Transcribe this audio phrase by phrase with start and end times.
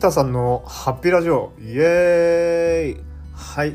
[0.00, 1.52] 北さんのハッピーラジオ。
[1.60, 3.04] イエーイ。
[3.34, 3.74] はい。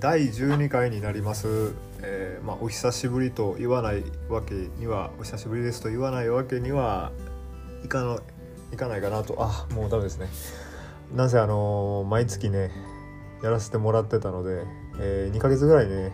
[0.00, 7.12] 第12回になります、えーまあ、お久しぶりと言わないわけにはお久しぶりですと言わないわけには
[7.84, 8.18] いかの
[8.72, 9.36] いかないかなと。
[9.38, 10.26] あもうダメですね。
[11.14, 12.72] なんせあのー毎月ね
[13.40, 14.64] やらせてもらってたので、
[14.98, 16.10] え2ヶ月ぐらいね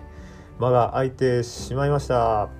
[0.59, 2.51] 間が空いてしまいました。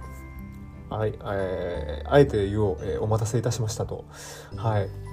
[0.89, 4.07] はい、えーあえて言おう、えーお待たせいたしましたと。
[4.57, 5.08] はい。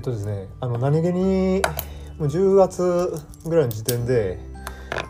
[0.00, 1.60] えっとですねあの何気に
[2.16, 3.12] もう10月
[3.44, 4.38] ぐらいの時点で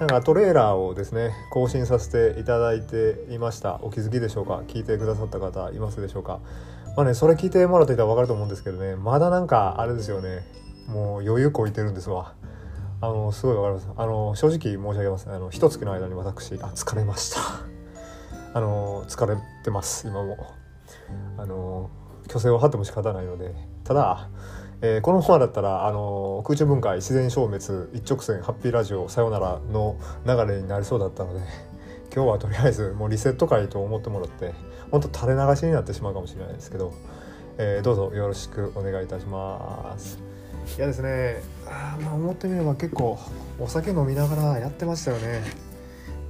[0.00, 3.78] なんかトレーラーをですね更新させていただいていました。
[3.82, 4.62] お気づきでしょうか？
[4.66, 6.40] 聞いてくださった方いますでしょうか？
[6.96, 8.96] まあねそれ聞いてもらっていたら分かると思うんですけどね。
[8.96, 10.40] まだなんかあれですよね。
[10.88, 12.34] もう余裕こいてるんですわ。
[13.00, 13.88] あのすごい分かります。
[13.96, 15.30] あの正直申し上げます。
[15.30, 17.38] あの一月の間に私あ疲れました。
[18.54, 20.36] あの疲れてます今も。
[21.38, 21.90] あの
[22.26, 23.54] 虚勢を張っても仕方ないので。
[23.82, 24.28] ただ、
[24.82, 31.40] えーこのままだったらあの空中分解自然消滅一直線ハッピーラジオさよならの流れになりそうだったので
[32.14, 34.54] 今日はとりあえずもうリセット会と思ってもらって
[34.90, 36.92] 本当垂れ流しになってしまうかもしれないですけど、
[37.58, 40.18] えーどうぞよろしくお願いいたします。
[40.76, 43.18] いやですねあまあ思ってみれば結構
[43.58, 45.42] お酒飲みながらやってましたよね。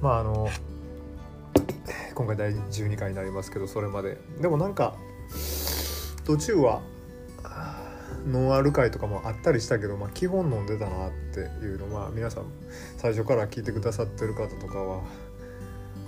[0.01, 0.47] まああの
[2.13, 4.95] 今回第12回になりますけどそれまででもなんか
[6.25, 6.81] 途中は
[8.27, 12.45] ノンアル会とかもあったりしたけど、まあ、基本飲んでたなっていうのは皆さん
[12.97, 15.01] 最初から聞いてくださってる方とかは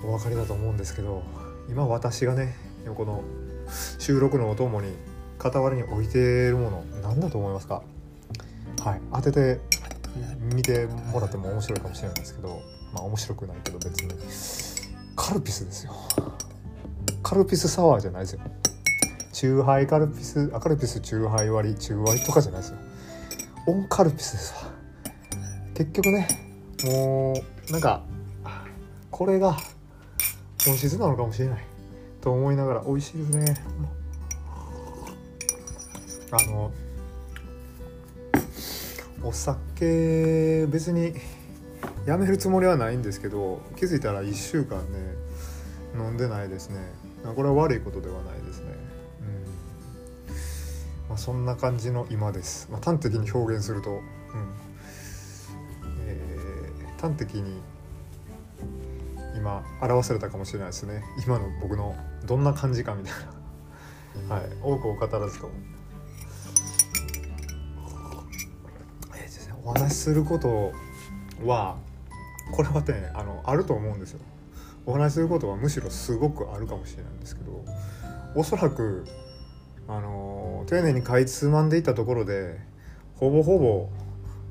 [0.03, 1.23] お分かりだと思うんですけど
[1.69, 2.55] 今私がね
[2.95, 3.23] この
[3.99, 4.93] 収録のお供に
[5.39, 7.81] 傍らに置いているもの何だと思いますか。
[8.81, 9.59] はい当てて
[10.53, 12.61] 見てもらっても面白いかもしれないんですけど
[12.93, 14.13] まあ面白くないけど別に。
[15.15, 15.93] カルピスですよ。
[17.21, 18.41] カルピスサワーじゃないですよ。
[19.33, 22.77] チューハイカルピスあカルピスチューハイ割りチュー割りとかじゃないですよ。
[23.65, 24.71] オンカルピスですわ。
[25.73, 26.27] 結局ね
[26.85, 27.33] も
[27.69, 28.03] うなんか
[29.09, 29.57] これが
[30.63, 31.65] 本質なのかもしれない。
[32.21, 33.55] と思いながら美味しいですね。
[36.31, 36.71] あの
[39.23, 41.13] お酒別に
[42.05, 45.15] やめるつもりはないんですけど気づいたら1週間ね
[45.95, 46.79] 飲んでないですね。
[47.35, 48.92] これは悪いことではないですね。
[51.13, 54.01] まあそんな感じの今です、まあ、端的に表現すると、うん。
[56.07, 57.61] えー端的に
[59.35, 61.03] 今表されたかもしれないですね。
[61.25, 63.13] 今の僕のどんな感じかみたい
[64.29, 64.35] な。
[64.35, 64.45] はい。
[64.61, 65.51] 多くを語らずと
[69.15, 70.71] えーお話しすること
[71.45, 71.75] は
[72.53, 74.19] これはねあのあると思うんですよ。
[74.87, 77.63] お話しすることはむしろすごくあるかもしれないんですけど
[78.35, 79.05] おそらく
[79.87, 82.59] あの丁寧にかいつまんでいったところで
[83.15, 83.89] ほぼほぼ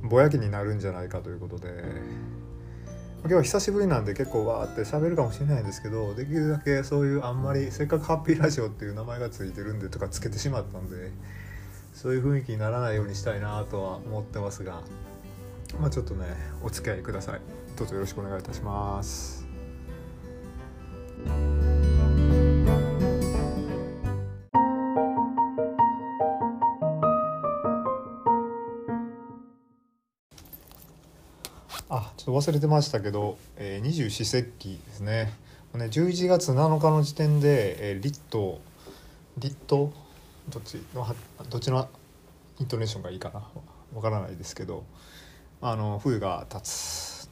[0.02, 2.32] ぼやきになるんじゃないかということで。
[3.24, 11.12] 今日は久しぶりなんで結構わーって喋るかもしれないんですけどできるだけそういうあんまりせっかくハッピーラジオっていう名前がついてるんでとかつけてしまったんで
[11.94, 14.80] そういう雰囲気にならないようにしたいなとは思ってますが
[15.78, 16.26] まあちょっとね
[16.64, 17.40] お付き合いください。
[17.76, 19.46] どうぞよろしくお願いいたします。
[32.24, 35.32] ちょっと忘れてましたけど、えー、二十四節気ですね。
[35.74, 38.60] ね11月7日の時点で、えー、リット
[39.38, 39.92] リット？
[40.48, 40.80] どっち？
[40.94, 41.04] の
[41.50, 41.88] どっちの
[42.60, 43.42] イントネーションがいいかな？
[43.92, 44.84] わからないですけど
[45.60, 47.28] あの冬が経つ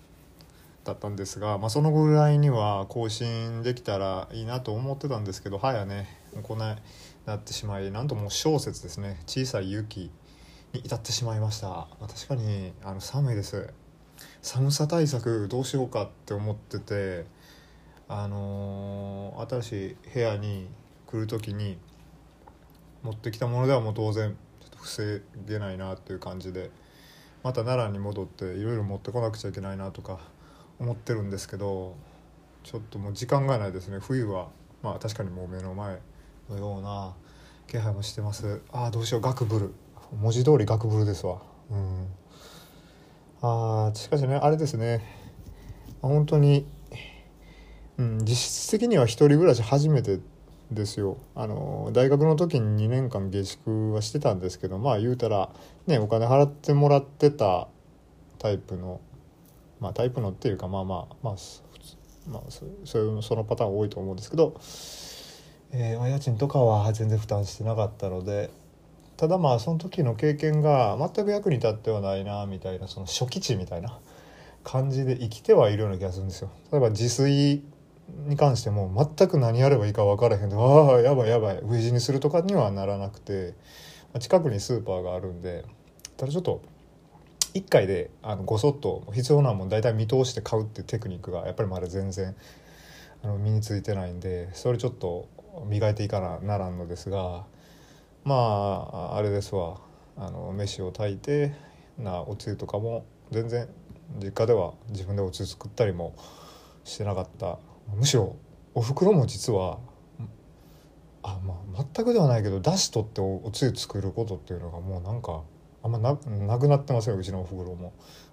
[0.83, 6.09] だったんですが、まあ、そのぐらいには更新できたらいいなと思ってたんですけど早ね
[6.43, 6.83] こない
[7.27, 9.21] なってしまいなんともう小説ですね。
[9.29, 10.11] 小さい雪
[10.73, 13.73] に至ってしまいました、確かにあの寒いです。
[14.43, 17.27] 寒さ対策どうしようかって思ってて
[18.09, 20.69] あのー新しい部屋に
[21.07, 21.79] 来る時に
[23.03, 26.71] 持ってきたものではもう当然ちょっと防げないなっていう感じで
[27.43, 30.19] また奈良に戻っていろいろ持ってこなくちゃいけないなとか
[30.79, 31.97] 思ってるんですけど
[32.63, 33.99] ちょっともう時間がないですね。
[34.01, 34.49] 冬は
[34.83, 35.99] まあ確かにもう目の前
[36.51, 37.15] のような
[37.67, 38.61] 気配もしてます。
[38.71, 39.21] ああどうしよう。
[39.23, 39.73] ガクブル
[40.21, 41.41] 文字通りガクブルですわ。
[41.71, 42.07] うん。
[43.43, 45.01] あしかしねあれですね。
[46.03, 46.67] 本当に、
[47.99, 50.21] うん、実質的には一人暮らし初めて
[50.71, 51.17] ですよ。
[51.35, 55.51] あの大学の時に2年間下宿はしてたんですけどまあ言うたら
[55.87, 57.69] ねお金払ってもらってた
[58.39, 59.01] タイプの
[59.81, 61.35] まあタイプのっていうかまあまあまあ
[62.31, 64.55] まあそそういうそのパターン多いと思うんですけど、
[65.73, 68.51] えー家賃とかは全然負担してなかったので
[69.21, 73.99] ただまあその時の経験が全く役に立ってはないなみたいなその初期値みたいな
[74.65, 76.51] 感じで生きてはいるような気がするんですよ。
[76.73, 77.63] 例えば自炊
[78.27, 83.53] に関しても全く何やればいいか分からへんでああやばいやばい飢え死にするとかにはならなくて
[84.21, 85.67] 近くにスーパーがあるんで
[86.17, 86.63] ただちょっと
[87.53, 92.35] 1回であのごそっと必要なもん大体見通して買うっていうテクニックがやっぱりまだ全然
[93.23, 95.29] あの身についてないんでそれちょっと
[95.67, 97.45] 磨いていかなならんのですが
[98.25, 99.81] まああれですわ
[100.17, 101.55] あの飯を炊いて
[101.99, 103.69] なおつゆとかも全然
[104.23, 106.15] 実家では自分でおつゆ作ったりも
[106.85, 107.59] してなかった
[107.95, 108.37] むしろ
[108.75, 109.79] おふくろも実は
[111.23, 115.43] あまあ全くではないけどだし取っておつゆ作ることっていうのがもうなんか
[115.83, 117.93] あんまななくなってますようちのおふくろも。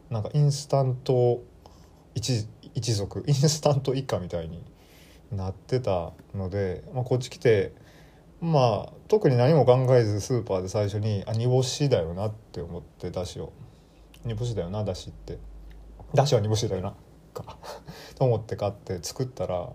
[0.09, 1.43] なんかインスタント
[2.15, 4.63] 一一族インスタント一家みたいに
[5.31, 7.73] なってたので、まあ、こっち来て
[8.41, 13.53] まあ特に何も考えずスーパーで最初にあ煮干しだよなって思ってだしを。
[14.25, 15.39] 煮干しだよなだしって。
[16.13, 16.93] だしは煮干しだよな。
[17.43, 17.57] か。
[18.15, 19.73] と思って買って作ったら、ま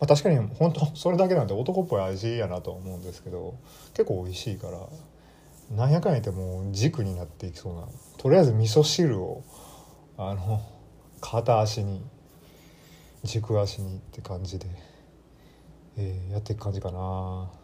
[0.00, 3.54] あ、確かに本当それだけなんて男っぽい味やなと思うんですけど
[3.94, 4.80] 結構美味しいから
[5.70, 7.88] なんやかんやっても軸になっていきそうな
[8.18, 9.42] とりあえず味噌汁を
[10.16, 10.60] あの
[11.20, 12.04] 片足に
[13.24, 14.66] 軸足にって感じで、
[15.96, 17.61] えー、やっていく感じかな。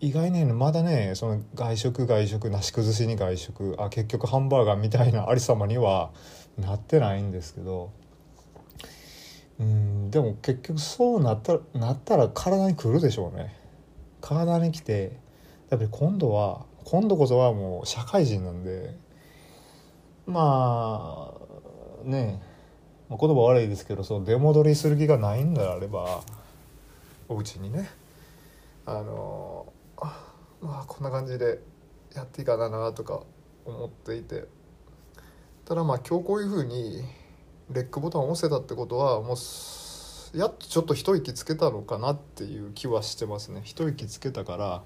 [0.00, 6.10] 意外ねまだねその外食外食なし崩しに外食あ結局ハンバーガーみたいなありさまには
[6.58, 7.90] なってないんですけど
[9.58, 13.54] うんでも結局そうなったらなったら体にくるでしょうね。
[14.20, 15.18] 体に来て
[15.70, 18.96] やっぱり今度は今度こそはもう社会人なんで
[20.26, 21.32] ま
[22.04, 22.40] あね
[23.10, 26.22] 言葉悪いですけどそう出戻りする気がないんであれば
[27.28, 27.88] お家にね。
[28.86, 29.72] あの
[30.60, 31.60] まあこんな感じで
[32.14, 33.22] やっていかななとか
[33.64, 34.44] 思っていて。
[35.64, 37.02] ただまあ今日こういうふうに
[37.70, 43.62] レックボタンを押せたってことはもうやっとちょっと一息つけたのかなっていう気はしてますね。
[43.64, 44.82] 一息つけたから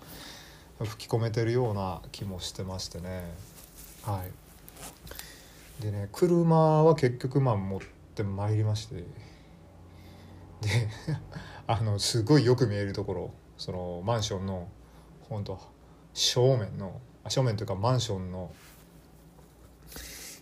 [0.87, 3.25] 吹き込めてるような気もしてましてね。
[4.05, 4.23] は
[5.81, 5.83] い。
[5.83, 7.81] でね車は結局まあ持っ
[8.15, 8.97] てまいりまして。
[8.97, 9.05] で
[11.67, 13.31] あのすごいよく見えるところ。
[13.59, 14.69] そのマンションの
[15.29, 15.59] 本当
[16.15, 18.51] 正面の正面というかマンションの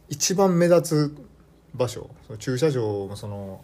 [0.09, 1.27] 一番目立つ
[1.75, 3.63] 場所その駐車場もその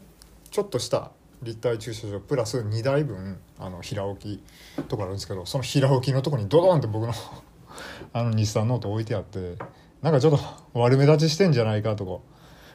[0.51, 1.13] ちょっとした
[1.43, 7.13] 立体駐車場プラス2台分あの平置きとかあるんですけどその平置きのとこにドドンって僕の
[8.13, 9.57] あの日産ノート置いてあって
[10.03, 12.23] なんかちょっと悪目立ちしてんじゃないかと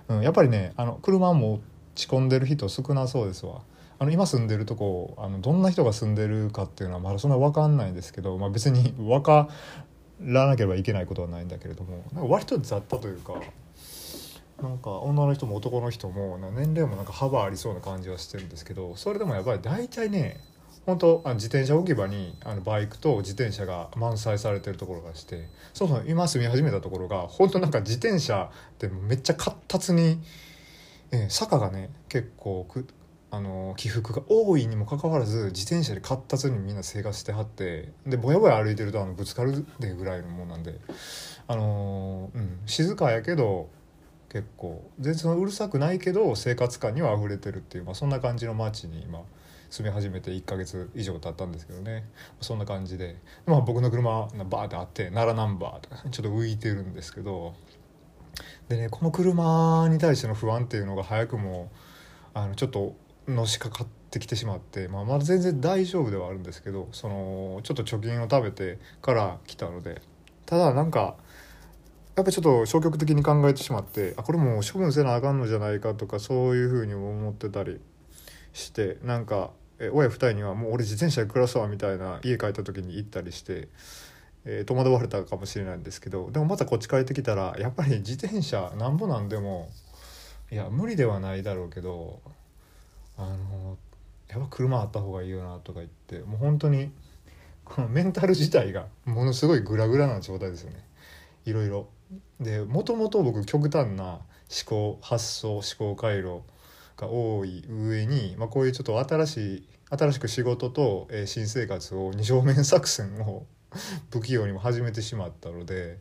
[0.07, 1.59] か、うん、やっぱりねあの車持
[1.95, 3.61] ち込んでる人少なそうですわ。
[3.99, 9.49] あの今住んでるとこあのどんな人が住んでるかっていうのはまだそんな分かんないんですけど、まあ、別に分か
[10.21, 13.33] らなければいけないことはないんだけれどもなんか割と雑多というか
[14.61, 20.39] なんか女の人も男の人も年齢もなんか幅ありそうな感じはしてるんですけどそれでもやっぱり大体ね
[20.87, 30.19] 本当あ自転車置き場にあのバイクと自転車が満載されてるところがしてそうそう今住み始めたところが本当なんか自転車ってめっちゃ活発に、
[31.11, 32.87] えー、坂がね結構く
[33.29, 40.79] あの起伏が多いにもかかわらず自転車で活発にみんな生活してはってでぼやぼや歩いてるとあのぶつかるでぐらいのもんなんで
[41.47, 43.69] あの、うん静かやけど
[44.29, 49.21] 結構全然うるさくないけど生活感には溢れてるっていう、まあ、そんな感じの街に今
[49.69, 52.05] 住み始めて1ヶ月以上経ったんですけどね。
[52.39, 57.53] そんな感じで、まあ、僕の車バーってあって奈良ナンバーとかちょっと浮いてるんですけど
[58.69, 61.69] でねこの車に対しての不安っていうのが早くも
[62.33, 62.95] あのちょっと
[63.27, 70.01] のしかかってきてしまって、まあ、まだ全然大丈夫ではあるんですけどそのちょっと貯金を食べてから来たので
[70.45, 71.15] ただなんか
[72.15, 77.79] やっぱちょっと消極的に考えてしまってあこれもう処分せなあかんのじゃないかとかそういうふうに思ってたり
[78.53, 83.67] してなんか親2人にはもう俺自転車で暮らすわみたいな家帰った時に行ったりして、
[84.45, 89.69] えー、戸惑われたかもしれないんですけどでもまたこっち帰ってきたらやっぱり自転車なんぼなんでも
[90.49, 92.21] いや無理ではないだろうけど
[93.17, 93.77] あの
[94.29, 96.91] やっぱ車あった方がいいよなとか言ってもう本当に
[97.65, 100.83] このメンタル自体がものすごいグラグラな状態ですよね
[101.45, 101.87] いろいろ。
[102.39, 104.21] でもともと僕極端な思
[104.65, 106.41] 考発想思考回路
[106.95, 113.45] が多い上に、まあ、こういうちょっと新しい新しく仕事と、え、新生活を二正面作戦を
[114.11, 115.99] 不器用にも始めてしまったので、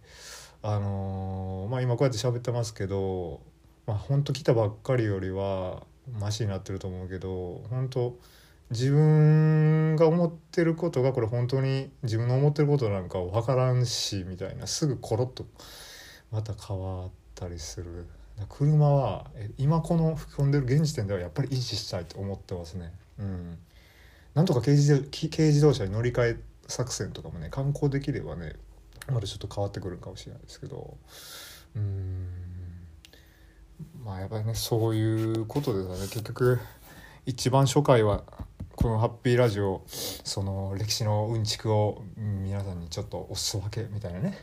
[0.63, 3.41] あのー、まあ、今こうやって喋ってますけど、
[3.87, 5.85] まあ、ほんと来たばっかりよりは
[6.19, 8.17] マシになってると思うけど本当
[8.71, 15.47] 自分が思ってることがこれ本当に自分の思ってることなんか分からんしみたいなすぐコロッと
[16.33, 18.07] また変わったりする。
[18.51, 22.93] 車は今この吹き込んでる現時点ではやっぱり維持したいと思ってますね。
[23.19, 23.59] うん、
[24.35, 28.57] なんとか軽自軽自動車に乗り換え作戦とかもね観光できればね
[29.11, 30.99] まだちょっと変わってくるかもしれないですけど。
[31.77, 32.46] うん。
[34.07, 36.61] まあやっぱりねそういうことですよね結局
[37.27, 38.23] 一番初回は
[38.77, 44.39] この「ハッピーラジオ」その歴史のうんちくを皆さんにちょっとおす分けみたいなね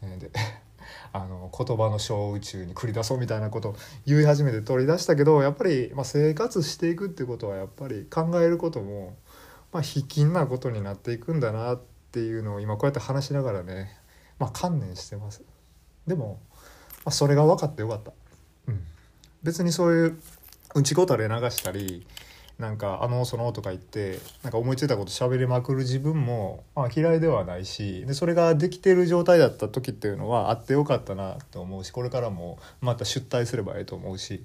[0.00, 0.30] で
[1.12, 3.76] あの言葉の小宇宙に繰り出そうみたいなことを
[4.06, 9.16] 言い始めて取り出したけどやっぱり、まあ、生活していくってことはやっぱり考えることも、
[9.72, 13.90] まあ、卑近なことになっていくんだなっていうのを今こうやって話しながらね、
[14.38, 15.42] まあ、観念してます。
[16.06, 16.38] でも、
[17.04, 18.12] まあ、それが分かってよかった。
[19.42, 20.20] 別にそういう
[20.74, 22.06] うんちこたれ流したり
[22.60, 34.44] なんか「あのその」とか言ってなんか思いついたこと喋りまくる自分も、まあ、嫌いではないしでそれができてる状態だった時っていうのはあってよかったなと思うしこれからもまた出退すればいいと思うし、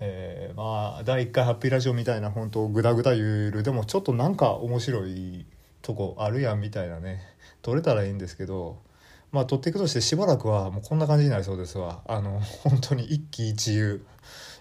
[0.00, 5.44] えー、まあ第1回ハッピーラジオみたいな本当グダグダ言うでもちょっとなんか面白い
[5.82, 7.20] とこあるやんみたいなね
[7.60, 8.84] 撮れたらいいんですけど。
[9.32, 12.02] まあ撮っていくとしてしばらくはもうこんな感じになりそうですわ。
[12.06, 14.06] あの 本当に一喜一憂。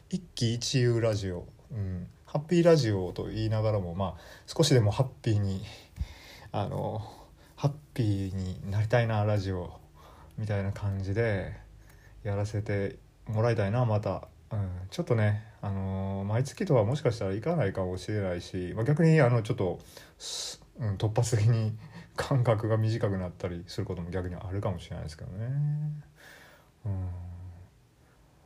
[0.10, 5.62] 一喜一憂ラジオ、うん、ハッピーラジオと言いながらもまあ少しでもハッピーに
[6.52, 7.02] あの
[7.56, 9.80] ハッピーになりたいなラジオ
[10.38, 11.54] みたいな感じで
[12.24, 19.80] やらせてもらいたいなまた、うん、ちょっとねあの毎月とはもしかしたらいかないかもしれないし、まあ、逆にあのちょっと、
[20.80, 21.76] うん、突発的に
[22.16, 25.48] 間隔が短くなったりすることも逆にあるかもしれないですけどね。
[26.86, 27.10] うん。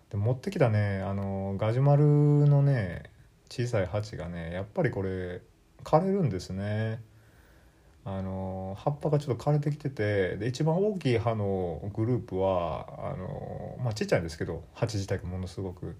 [0.10, 3.04] で持ってきたねあのガジュマルのね
[3.50, 5.42] 小さい鉢がねやっぱりこれ
[5.84, 7.02] 枯れるんですね。
[8.06, 15.96] あの葉っぱがちょっと枯れてきててで一番大きい葉のグループはあのまあちっちゃいんですけど鉢自体がものすごく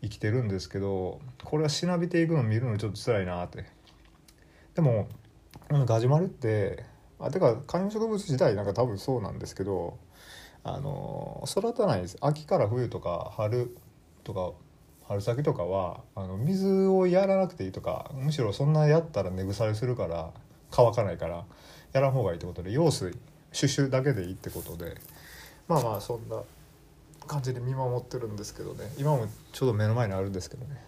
[0.00, 3.66] 生きてるんですけどこれはしなびていくの見るのちょっと辛いなって。
[4.74, 5.08] でも
[5.68, 6.84] ガジュマルって
[7.20, 9.98] あてか観葉植物自体なんか多分そうなんですけど
[10.64, 12.16] あの育たないです。
[12.20, 13.76] 秋から冬とか春
[14.24, 14.52] とか
[15.06, 20.30] 春先とかはあの水をやらなくていいとかむしろそんなやったら根腐れするから
[20.70, 21.44] 乾かないから
[21.92, 23.16] やらん方がいいってことで用水
[23.52, 24.96] シュシュだけでいいってことで
[25.66, 26.40] まあまあそんな
[27.26, 28.92] 感じで見守ってるんですけどね。
[28.98, 30.82] 今もちょうど目の前にあるんですけどね。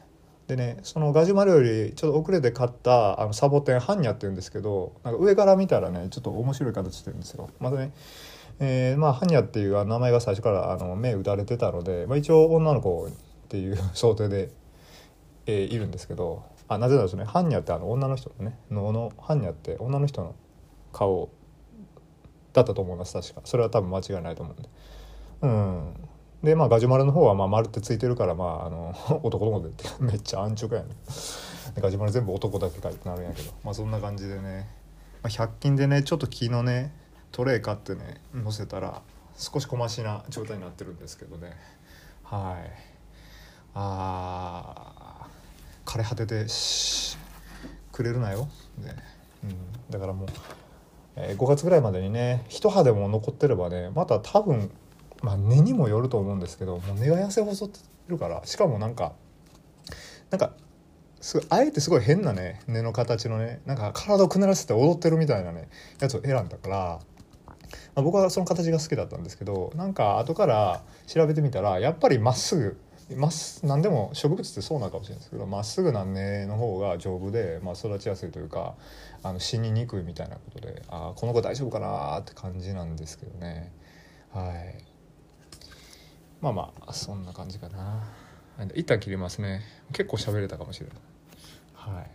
[0.47, 7.51] でねそのガジュマルよりちょっと遅れて買ったあのサボテンハンニャっていうんですけどなんか上から見たらねちょっと面白い形してるんですよ。
[7.61, 7.93] またね
[8.59, 14.51] えー、まあハニャっていう名前が最初からあの目打たれてたので、まあ、一応女の子っていう 想定で、
[15.47, 20.35] えー、いるんですけどあなぜならですね般若ってあの女の人のね能の般若って女の人の
[20.93, 21.31] 顔
[22.53, 23.41] だったと思います確か。
[23.45, 24.69] それは多分間違いないと思うんで。
[25.43, 25.95] うん。
[26.43, 30.91] でまあガジュマルの方はまあ丸ってついてるからまああの 男の子でって めっちゃ安直やね。
[31.81, 33.53] ガジュマル全部男だけかいってなるんやけど。
[33.65, 34.69] まあそんな感じでね、
[35.23, 36.93] まあ、100均でねちょっと木のね
[37.31, 39.01] トレー買ってね乗せたら
[39.37, 41.57] 少し小増しな状態になってるんですけどね。
[42.25, 42.71] はい。
[43.75, 45.27] あ
[45.85, 46.47] 枯れ果てて
[47.91, 48.95] くれるなよ、ね。
[49.45, 49.57] うん、
[49.91, 50.29] だからもう、
[51.17, 54.71] えー、5月ぐらいまでにね一葉でも残ってればねまた多分、
[55.23, 59.13] まあ、根にもよると思うんですけどもう根が痩せ細ってるからしかもなんか
[60.31, 60.53] なんか
[61.21, 65.69] すあえてすごい変なね根の形のねなんか体をくねらせて踊ってるみたいなね
[66.01, 67.01] やつを選んだから、ま
[67.97, 72.77] あ、僕はその形が好きだったんですけどなんか後から調べてみたらやっぱりまっすぐ
[73.17, 78.75] まっ何でも植物ってそうなのかもしれないですけどまっすぐな根の方が丈夫で、まあ、育ちやすいというか
[79.23, 83.71] あの死ににくいみたいなことであこの子大丈夫かなって感じなんですけどね。
[84.33, 84.92] はい。
[86.43, 88.03] まあまあそんな感じかな。
[88.75, 89.63] 一旦切りますね。
[89.93, 90.97] 結構喋れたかもしれない。
[91.73, 92.11] はい。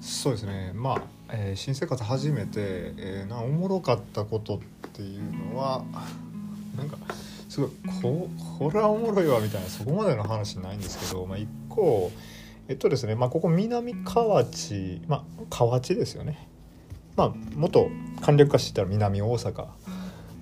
[0.00, 0.72] そうですね。
[0.74, 2.50] まあ、えー、新生活初めて、
[2.98, 4.58] えー、なおもろかったことっ
[4.90, 5.84] ていうのは
[6.76, 6.98] なんか
[7.56, 7.70] すごい
[8.02, 12.12] ここれはおもろいわみたいなそこまでの話ないんですけど、まあ、一個
[12.68, 16.48] えっとですね、まあ、ここ南河内まあ河内ですよね。
[17.16, 17.88] まあ元
[18.20, 19.68] 簡略化してたら南大阪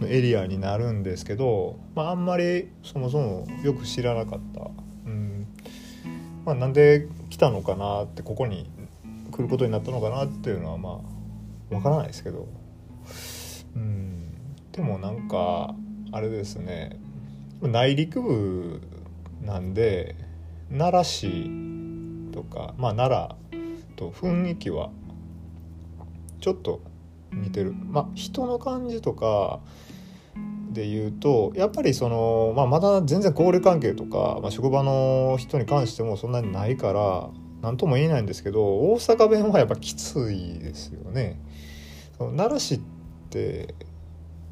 [0.00, 4.70] のエリアになるんですけど、まあ、あんまりそもそもよく知らなかった、
[5.06, 5.46] うん。
[6.44, 8.68] まあ、なんで来たのかなってここに
[9.30, 11.00] 来ることになったのかなっていうのはま
[11.70, 12.48] あわからないですけど。
[13.76, 14.34] うん。
[14.72, 15.76] でもなんか
[16.10, 17.03] あれですね。
[17.68, 18.80] 内陸部
[19.42, 20.16] なんで
[20.70, 21.50] 奈良市
[22.32, 23.36] とかまあ奈良
[23.96, 24.90] と雰囲気は
[26.40, 26.80] ちょっと
[27.32, 29.60] 似てるまあ人の感じとか
[30.72, 37.30] で言うとやっぱりその、まあ、まだ全然交流関係とか、まあ、職場の人に関してもそんなにないから
[37.62, 41.40] 何とも言えないんですけど大阪弁はやっぱきついですよね。
[42.18, 42.80] 奈良市っ
[43.30, 43.74] て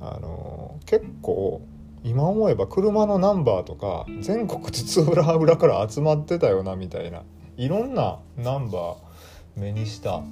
[0.00, 1.60] あの結構
[2.04, 7.22] 今思えば車のナンバーとか全国津々浦々から集まってたよなみたいな
[7.56, 8.96] いろんなナンバー
[9.56, 10.24] 目にしたっ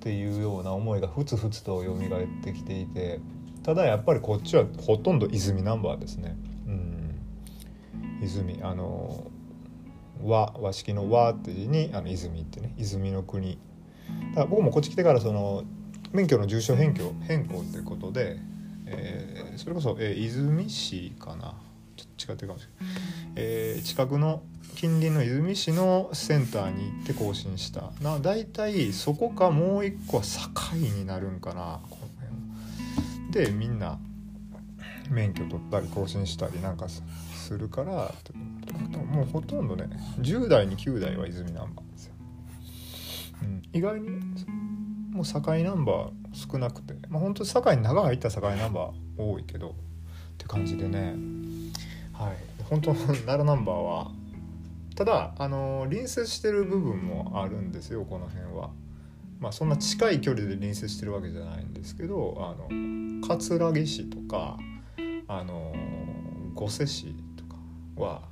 [0.00, 3.20] ていうような思いがふつふつと蘇ってきていて
[3.64, 6.36] ただやっぱりこっちはほとんど泉ナンバーですね。
[6.66, 7.20] うん、
[8.22, 9.30] 泉あの
[10.22, 13.58] 和和式の和って字にあの泉ってね泉の国
[14.30, 15.64] だから僕もこっち来てからその
[16.12, 18.38] 免許の住所変更変更ってことで、
[18.90, 21.54] えー、それこそ、えー、泉市かな？
[21.96, 22.94] ちょっと違ってるかもしれない、
[23.36, 24.42] えー、近くの
[24.76, 27.90] 近隣の泉市のセンターに行って更新した。
[28.00, 32.08] な大体そこかもう一個は境になるんかなこの
[33.32, 33.98] 辺でみんな
[35.10, 37.02] 免許取ったり更新したりなんかす
[37.58, 38.12] るから
[39.12, 39.88] もうほとんどね
[40.20, 42.12] 10代に9代は泉ナンバーですよ、
[43.42, 44.10] うん、意外に
[45.10, 46.94] もう境ナンバー少なくて。
[47.08, 49.72] まあ本当に境に長入った境ナンバー多いけどっ
[50.38, 51.14] て感じでね。
[52.12, 52.36] はい。
[52.70, 52.94] 本当
[53.26, 54.12] 奈良ナンバーは。
[54.94, 58.70] ただあの隣接してる部分もあるんですよこの辺は。
[59.40, 62.68] まあそんな近い距離で隣接してるわけじゃないんですけどあの
[63.26, 64.58] 葛城市とか
[65.28, 65.72] あの
[66.54, 67.56] 御所市とか
[67.96, 68.28] は。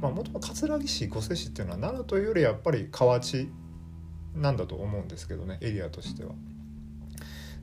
[0.00, 3.48] まあもともと葛城市御所市っていうのは奈良というよりやっぱり河内
[4.34, 6.32] なんだと思うんですけどねエリアとしては。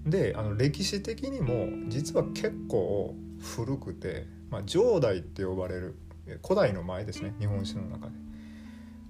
[0.06, 5.96] であの歴史的にも実は結構古くて、まあ、上代って呼ばれる
[6.44, 8.14] 古代の前ですね日本史の中で。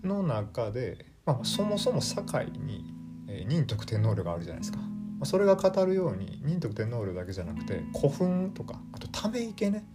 [0.03, 2.93] の中で、まあ、そもそも堺に、
[3.27, 4.77] え、仁徳天皇陵があるじゃないですか。
[5.23, 9.85] それが語るように仁徳天皇陵だけじゃなくて古墳とかあとため池ね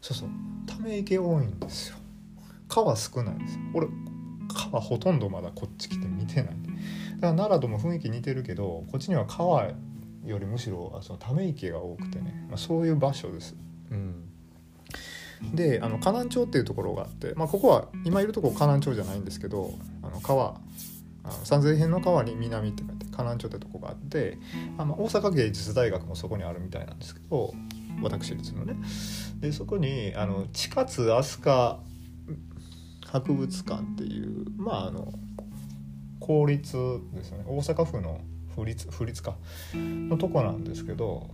[0.00, 0.28] そうそう
[0.66, 1.96] ため池多いんですよ
[2.68, 3.88] 川少ないですよ俺
[4.48, 6.56] 川ほとんどまだこっち来て見てないだか
[7.20, 9.70] ら奈良とも雰囲気似てるけどこっちには川
[10.24, 13.54] よりむしろそのため池が多くてね、まあ、そういう場所です。
[13.90, 14.26] うん。
[15.54, 20.60] であの河南町っていうところがあって、まあ、ここは今いるとこ河南町じゃないんですけどあの川
[21.24, 24.38] あの三千編の川に南って書いて河南町ってとこがあって
[24.76, 27.54] あ、まあ、大阪芸術大学もそこにあるみたいなんですけど
[28.02, 28.76] 私立のね。
[29.40, 31.78] でそこにあの地下津飛鳥
[33.06, 35.12] 博物館っていうまああの
[36.18, 36.76] 公立
[37.14, 37.44] ですよね。
[37.46, 38.20] 大阪府の
[38.60, 39.36] 不立不立か。
[39.74, 41.30] のとこなんですけど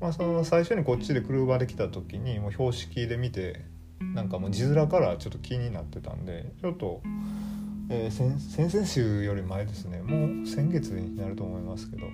[0.00, 3.66] まあ、その最初にこっちで車で来た時にもう標識で見て
[4.14, 7.02] なんかもう字面からちょっと気になってたんでちょっと、
[7.90, 10.00] えー、先先々週より前ですね。
[10.00, 12.06] もう先月になると思いますけど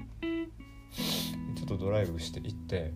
[1.56, 2.92] ちょっとドライブして行って、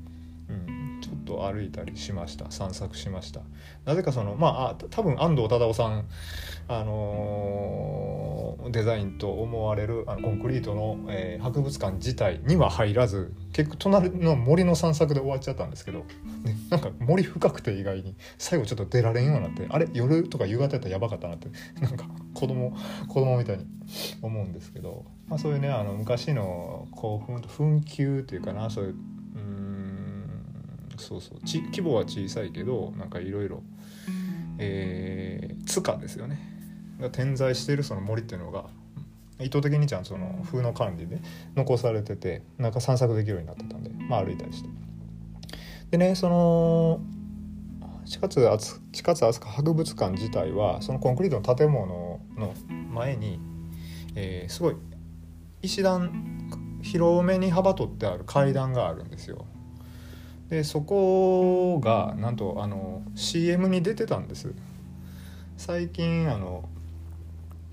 [0.51, 2.51] うん、ちょっと歩いたりしました。
[2.51, 3.41] 散策しました。
[3.85, 6.07] なぜかそのまあ多分安藤忠雄さん
[6.69, 19.89] あのー、デザインと思われるあのコンクリートの、えー、博物館自体には入らず結局隣の森の散策で終わっちゃったんですけど、ね、なんか森深くて意外に最後ちょっと出られんようになってあれ？
[19.93, 21.49] 夜とか夕方やったらやばかったなって
[21.81, 22.77] なんか子供
[23.09, 23.67] 子供みたいに
[24.23, 28.95] 思うんですけど、まあ、そういうねあの昔の興奮と紛糾っていうかなそういう
[31.01, 31.39] そうそう。
[31.43, 33.63] 規模は小さいけどなんかいろいろ
[35.67, 36.39] 塚ですよね。
[37.01, 38.67] が点在しているその森っていうのが
[39.41, 41.21] 意図的にちゃんとその風の管理で
[41.57, 44.69] 残されててなんか散策できるようになってたんで、まあ、歩いたりして。
[45.91, 47.01] でねその
[48.05, 48.41] 地下津
[48.93, 52.55] 地下津飛鳥博物館自体はそのコンクリートの建物の
[52.93, 53.41] 前に、
[54.15, 54.77] えー、すごい
[55.63, 59.47] 石段広めに幅取ってある階段があるんですよ。
[60.51, 64.53] でそこがなんとあの CM に出てたんです。
[65.57, 66.69] 最近あの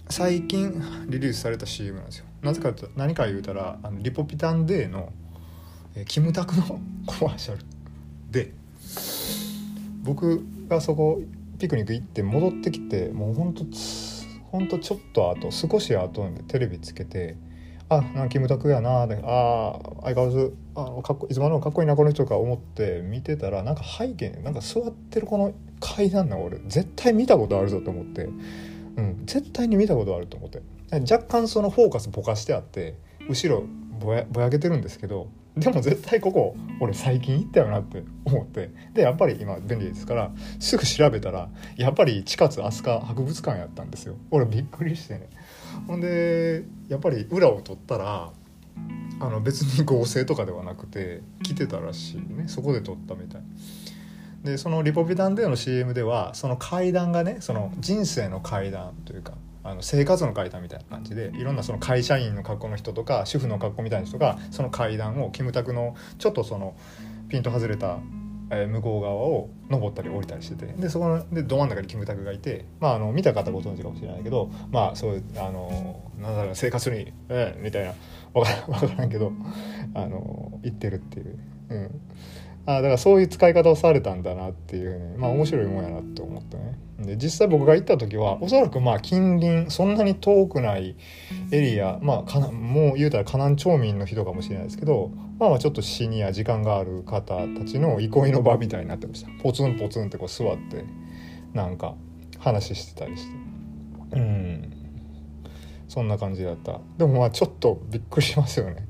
[0.10, 2.26] 最近リリースされた CM なんですよ。
[2.44, 5.12] なぜかと何か言うたらあのリポピタンデーの、
[5.96, 7.66] えキムタクの コマーシャル
[8.30, 8.54] で
[10.04, 11.20] 僕がそこ
[11.58, 13.66] ピクニック行って戻ってきてもうほんと
[14.52, 17.36] ほんとちょっと後少し後でテレビつけて
[17.90, 28.30] あなキムタクやなでああ相変わらずあかっこいつものかっこいいなこの人とか思って見てたらなんか背景なんか座ってるこの階段な俺絶対見たことあるぞと思って。
[28.98, 30.62] うん、絶対に見たことあると思って。
[30.92, 32.96] 若干そのフォーカスぼかしてあって
[33.30, 33.64] 後ろ
[34.00, 38.72] ぼやぼやけてるんですけどでも絶対ここ俺最近行ったよなって 思って。
[38.94, 44.16] でやっぱり今便利ですからすぐ調べたらやっぱり地下津飛鳥博物館やったんですよ。
[44.32, 45.30] 俺びっくりしてね。
[45.86, 48.32] ほんでやっぱり裏を取ったら
[49.20, 52.48] あの別に合成とかではなくて来てたらしいね。
[52.48, 53.42] そこで撮ったみたい。
[54.44, 66.76] でそのリポビタンでの CM ではその階段がねその人生の階段というかあの生活の階段みたいな感じでいろんなその会社員の格好の人とか主婦の格好みたいな人がその階段をキムタクのちょっとその
[67.28, 67.98] ピンと外れた、
[68.50, 77.94] えー向こう側を登ったり降りたりしててでそこのでど真ん中にキムタクがいて、まあ、あの見た方ご存知かもしれないけどまあそういうあのなんだろう生活に、えーみたいな
[78.34, 78.44] 分
[78.88, 79.32] からんけど
[79.94, 81.40] あの行ってるっていう。
[81.70, 82.02] うん
[82.68, 86.78] あだからそういう使い方をされたんだなっていうねまあ面白いもんやなって思ったね。
[87.00, 90.98] で実際僕が行った時はおそらくまあ近隣そんなに遠くない
[91.52, 99.30] エリアまあかなもう言うたら河南町民の人かもしれないですけどまあまあちょっとシニア時間がある方たちの憩いの場みたいになってました。
[99.42, 100.84] ポツンポツンってこう座って
[101.54, 101.96] なんか
[102.38, 103.28] 話してたりし
[104.12, 104.18] て。
[104.18, 104.74] うん。
[105.88, 106.82] そんな感じだった。
[106.98, 108.86] でもまあちょっとびっくりしますよね。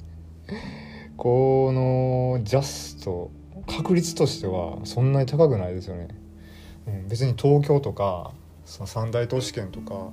[1.15, 3.31] このジャスト
[3.67, 6.07] 確率としてはそんなに高くないですよね、
[6.87, 8.31] うん、別に東京とか
[8.65, 10.09] その三大都市圏とか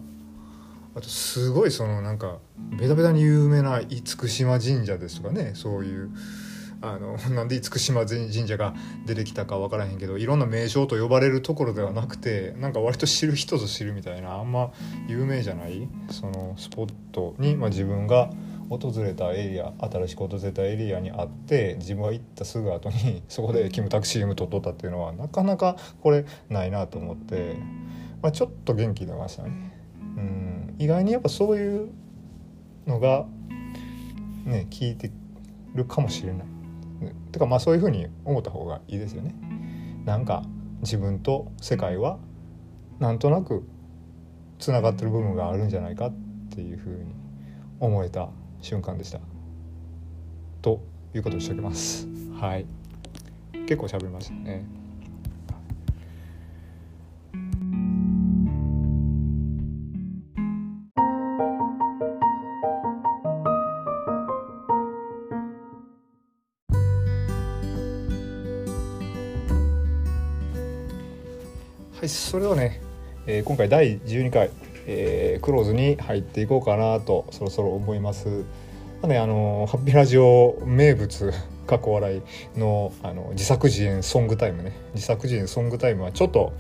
[0.96, 2.38] あとすごいそのなんか
[2.78, 6.10] ベタベタに有名な厳島神社ですとかねそういう
[6.80, 8.74] あの なんで厳島神社が
[9.06, 14.72] 出てきたか分からへんけどいろんな名称と呼ばれるところではなくてなんか割と知る人ぞ知るみたいなあんま
[15.08, 18.30] 有名じゃないそのスポットに、まあ、自分が
[18.68, 27.57] 訪れたエリア新しく訪れたエリアにあって自分が行ったすぐ後に そこでキムタク CM 撮っとったっていうのはなかなかこれないなと思って、
[28.22, 29.72] まあ、ちょっと元気出ましたね。
[30.16, 31.90] うん意外にやっぱそういう
[32.87, 33.27] のが
[34.44, 35.11] ね聞いて
[35.74, 36.46] るかもしれない。
[37.03, 39.35] うんてかまあそういうふうに思った方がいいですよね。
[40.05, 40.44] なんか
[40.83, 42.18] 自分と世界は
[42.98, 43.66] なんとなく
[44.59, 46.12] つながってる部分があるんじゃないかっ
[46.55, 47.14] ていうふうに
[47.81, 48.29] 思えた
[48.64, 49.20] 瞬間でした。
[50.62, 50.81] と
[51.14, 52.09] いうことにしておきます。
[52.40, 52.66] はい。
[53.66, 54.64] 結構喋りましたね。
[71.92, 72.81] はい、それではね、
[73.27, 74.50] えー今回第12回、
[74.87, 78.29] えークローズに入っていこうかなとそろそろ思います。
[78.29, 81.33] まあね、あのハッピーラジオ名物
[81.66, 86.53] 過去笑いのあの自作自演ソングタイムね自作自演ソングタイムはちょっと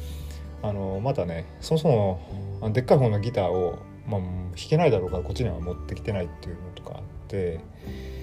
[0.62, 7.60] あのまたねそもそもあでっかい方のギターを、まあ、弾けないだろうからこっちには持ってきてないっていうのとかあって、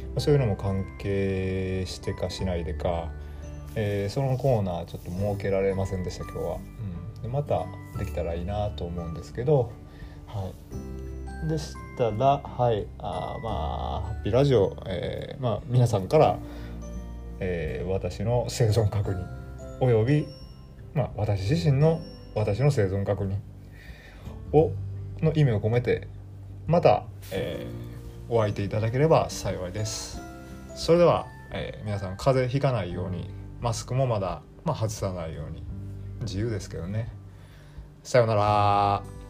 [0.10, 3.12] まあ、そういうのも関係してかしないでか、
[3.76, 6.56] えーそのコーナーちょっと設けられませんでした今日は。
[6.56, 7.66] うん、でまた
[8.00, 9.72] できたらいいなと思うんですけど、
[10.34, 10.50] は
[11.46, 16.38] い、でしたらはいあまあハッピーラジオ、えーまあ、皆さんから、
[17.42, 19.26] えー私の生存確認
[19.82, 20.26] および、
[20.94, 22.00] まあ、私自身の
[22.34, 23.36] 私の生存確認
[24.54, 24.72] を
[25.22, 26.08] の意味を込めて
[26.66, 27.92] また、えー
[28.34, 30.22] お相手いただければ幸いです。
[30.74, 35.64] それでは、えー皆さん風邪ひかないようにマスクもまだ、まあ、外さないように
[36.22, 37.12] 自由ですけどね。
[38.04, 39.21] さようなら。